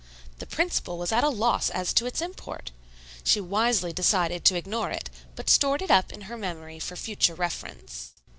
The 0.39 0.47
principal 0.47 0.97
was 0.97 1.11
at 1.11 1.23
a 1.23 1.29
loss 1.29 1.69
as 1.69 1.93
to 1.93 2.07
its 2.07 2.23
import. 2.23 2.71
She 3.23 3.39
wisely 3.39 3.93
decided 3.93 4.43
to 4.45 4.55
ignore 4.55 4.89
it, 4.89 5.11
but 5.35 5.47
stored 5.47 5.83
it 5.83 5.91
up 5.91 6.11
in 6.11 6.21
her 6.21 6.37
memory 6.37 6.79
for 6.79 6.95
future 6.95 7.35
reference. 7.35 8.13